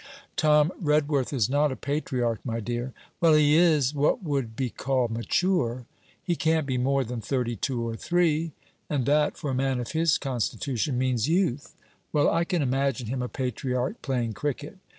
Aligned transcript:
'Tom 0.35 0.71
Redworth 0.81 1.31
is 1.31 1.47
not 1.47 1.71
a 1.71 1.75
patriarch, 1.75 2.39
my 2.43 2.59
dear.' 2.59 2.91
'Well, 3.19 3.35
he 3.35 3.55
is 3.55 3.93
what 3.93 4.23
would 4.23 4.55
be 4.55 4.71
called 4.71 5.11
mature.' 5.11 5.85
'He 6.23 6.35
can't 6.35 6.65
be 6.65 6.79
more 6.79 7.03
than 7.03 7.21
thirty 7.21 7.55
two 7.55 7.87
or 7.87 7.95
three; 7.95 8.51
and 8.89 9.05
that, 9.05 9.37
for 9.37 9.51
a 9.51 9.53
man 9.53 9.79
of 9.79 9.91
his 9.91 10.17
constitution, 10.17 10.97
means 10.97 11.29
youth.' 11.29 11.75
'Well, 12.11 12.31
I 12.31 12.45
can 12.45 12.63
imagine 12.63 13.05
him 13.09 13.21
a 13.21 13.29
patriarch 13.29 14.01
playing 14.01 14.33
cricket.' 14.33 14.79